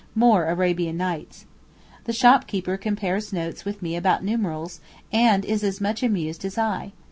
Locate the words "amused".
6.01-6.43